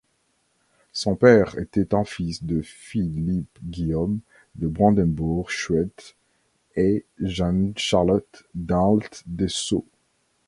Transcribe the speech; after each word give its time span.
Son 0.93 1.15
père 1.15 1.59
était 1.59 1.93
un 1.93 2.05
fils 2.05 2.43
de 2.43 2.63
Philippe-Guillaume 2.63 4.19
de 4.55 4.67
Brandebourg-Schwedt 4.67 6.15
et 6.75 7.05
Jeanne-Charlotte 7.21 8.45
d'Anhalt-Dessau. 8.55 9.85